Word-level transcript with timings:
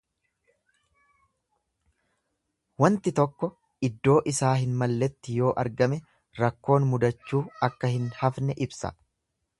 Wanti 2.83 3.13
tokko 3.19 3.49
iddoo 3.89 4.17
isaa 4.33 4.55
hin 4.63 4.73
malletti 4.81 5.37
yoo 5.41 5.53
argame 5.65 6.01
rakkoon 6.43 6.89
mudachuu 6.95 7.43
akka 7.69 7.95
hin 7.99 8.13
hafne 8.23 8.61
ibsa. 8.69 8.97